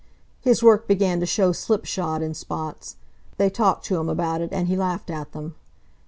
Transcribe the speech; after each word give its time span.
His 0.39 0.63
work 0.63 0.87
began 0.87 1.19
to 1.19 1.27
show 1.27 1.51
slipshod 1.51 2.23
in 2.23 2.33
spots. 2.33 2.95
They 3.37 3.51
talked 3.51 3.85
to 3.85 3.99
him 3.99 4.09
about 4.09 4.41
it 4.41 4.49
and 4.51 4.67
he 4.67 4.75
laughed 4.75 5.11
at 5.11 5.31
them. 5.33 5.53